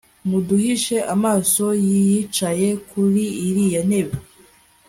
[0.29, 4.15] muduhishe amaso y iyicaye kuri iriya ntebe